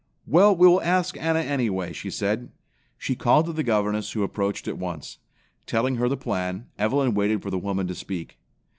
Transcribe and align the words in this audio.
"Well, 0.25 0.55
we 0.55 0.67
will 0.67 0.81
ask 0.81 1.15
Anna, 1.15 1.41
anyway," 1.41 1.93
she 1.93 2.09
said. 2.09 2.49
She 2.97 3.13
called 3.13 3.45
to 3.45 3.53
the 3.53 3.61
governess, 3.61 4.13
who 4.13 4.23
approached 4.23 4.67
at 4.67 4.79
once. 4.79 5.19
Telling 5.67 5.97
her 5.97 6.09
the 6.09 6.17
plan, 6.17 6.65
Evelyn 6.79 7.13
waited 7.13 7.43
for 7.43 7.51
the 7.51 7.59
woman 7.59 7.85
to 7.85 7.93
speak. 7.93 8.39